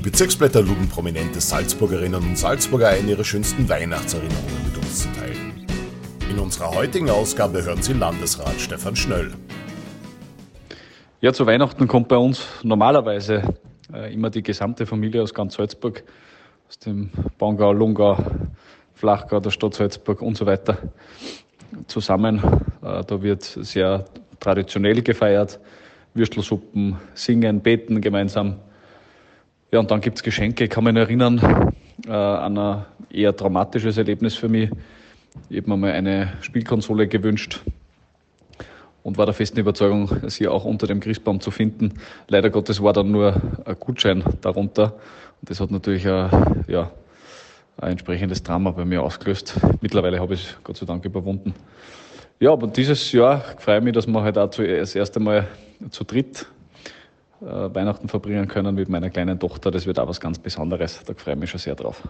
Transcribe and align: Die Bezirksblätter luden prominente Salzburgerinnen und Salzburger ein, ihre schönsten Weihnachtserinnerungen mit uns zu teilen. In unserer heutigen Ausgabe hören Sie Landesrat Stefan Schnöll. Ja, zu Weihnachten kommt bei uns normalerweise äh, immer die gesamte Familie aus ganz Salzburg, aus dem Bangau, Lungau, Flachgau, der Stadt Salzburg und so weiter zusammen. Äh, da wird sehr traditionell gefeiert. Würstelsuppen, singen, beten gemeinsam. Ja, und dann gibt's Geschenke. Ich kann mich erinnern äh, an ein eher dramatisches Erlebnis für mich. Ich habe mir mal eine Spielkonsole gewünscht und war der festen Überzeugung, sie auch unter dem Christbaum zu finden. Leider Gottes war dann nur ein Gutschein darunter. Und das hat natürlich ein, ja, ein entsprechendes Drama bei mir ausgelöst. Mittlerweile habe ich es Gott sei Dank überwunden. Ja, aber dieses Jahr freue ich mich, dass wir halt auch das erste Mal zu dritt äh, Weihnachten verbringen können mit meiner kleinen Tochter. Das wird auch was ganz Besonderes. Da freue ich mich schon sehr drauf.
Die 0.00 0.08
Bezirksblätter 0.08 0.62
luden 0.62 0.88
prominente 0.88 1.42
Salzburgerinnen 1.42 2.22
und 2.22 2.38
Salzburger 2.38 2.88
ein, 2.88 3.06
ihre 3.06 3.22
schönsten 3.22 3.68
Weihnachtserinnerungen 3.68 4.64
mit 4.64 4.78
uns 4.78 5.02
zu 5.02 5.08
teilen. 5.12 5.66
In 6.30 6.38
unserer 6.38 6.74
heutigen 6.74 7.10
Ausgabe 7.10 7.62
hören 7.62 7.82
Sie 7.82 7.92
Landesrat 7.92 8.58
Stefan 8.58 8.96
Schnöll. 8.96 9.30
Ja, 11.20 11.34
zu 11.34 11.44
Weihnachten 11.44 11.86
kommt 11.86 12.08
bei 12.08 12.16
uns 12.16 12.46
normalerweise 12.62 13.42
äh, 13.92 14.14
immer 14.14 14.30
die 14.30 14.42
gesamte 14.42 14.86
Familie 14.86 15.22
aus 15.22 15.34
ganz 15.34 15.56
Salzburg, 15.56 16.02
aus 16.66 16.78
dem 16.78 17.10
Bangau, 17.36 17.74
Lungau, 17.74 18.16
Flachgau, 18.94 19.38
der 19.38 19.50
Stadt 19.50 19.74
Salzburg 19.74 20.22
und 20.22 20.34
so 20.34 20.46
weiter 20.46 20.78
zusammen. 21.88 22.38
Äh, 22.82 23.04
da 23.04 23.22
wird 23.22 23.42
sehr 23.42 24.06
traditionell 24.38 25.02
gefeiert. 25.02 25.60
Würstelsuppen, 26.14 26.96
singen, 27.12 27.60
beten 27.60 28.00
gemeinsam. 28.00 28.60
Ja, 29.72 29.78
und 29.78 29.88
dann 29.92 30.00
gibt's 30.00 30.24
Geschenke. 30.24 30.64
Ich 30.64 30.70
kann 30.70 30.82
mich 30.82 30.96
erinnern 30.96 31.72
äh, 32.04 32.10
an 32.10 32.58
ein 32.58 32.84
eher 33.08 33.32
dramatisches 33.32 33.96
Erlebnis 33.98 34.34
für 34.34 34.48
mich. 34.48 34.68
Ich 35.48 35.58
habe 35.58 35.70
mir 35.70 35.76
mal 35.76 35.92
eine 35.92 36.32
Spielkonsole 36.40 37.06
gewünscht 37.06 37.60
und 39.04 39.16
war 39.16 39.26
der 39.26 39.34
festen 39.34 39.60
Überzeugung, 39.60 40.28
sie 40.28 40.48
auch 40.48 40.64
unter 40.64 40.88
dem 40.88 40.98
Christbaum 40.98 41.40
zu 41.40 41.52
finden. 41.52 42.00
Leider 42.26 42.50
Gottes 42.50 42.82
war 42.82 42.92
dann 42.92 43.12
nur 43.12 43.40
ein 43.64 43.76
Gutschein 43.78 44.24
darunter. 44.40 44.94
Und 45.40 45.50
das 45.50 45.60
hat 45.60 45.70
natürlich 45.70 46.04
ein, 46.08 46.64
ja, 46.66 46.90
ein 47.78 47.92
entsprechendes 47.92 48.42
Drama 48.42 48.72
bei 48.72 48.84
mir 48.84 49.04
ausgelöst. 49.04 49.54
Mittlerweile 49.80 50.18
habe 50.18 50.34
ich 50.34 50.48
es 50.48 50.56
Gott 50.64 50.78
sei 50.78 50.86
Dank 50.86 51.04
überwunden. 51.04 51.54
Ja, 52.40 52.52
aber 52.52 52.66
dieses 52.66 53.12
Jahr 53.12 53.38
freue 53.58 53.78
ich 53.78 53.84
mich, 53.84 53.92
dass 53.92 54.08
wir 54.08 54.20
halt 54.20 54.36
auch 54.36 54.50
das 54.50 54.96
erste 54.96 55.20
Mal 55.20 55.46
zu 55.90 56.02
dritt 56.02 56.42
äh, 56.42 56.59
Weihnachten 57.40 58.08
verbringen 58.08 58.48
können 58.48 58.74
mit 58.74 58.88
meiner 58.88 59.10
kleinen 59.10 59.38
Tochter. 59.38 59.70
Das 59.70 59.86
wird 59.86 59.98
auch 59.98 60.08
was 60.08 60.20
ganz 60.20 60.38
Besonderes. 60.38 61.02
Da 61.04 61.14
freue 61.14 61.34
ich 61.34 61.40
mich 61.40 61.50
schon 61.50 61.60
sehr 61.60 61.74
drauf. 61.74 62.02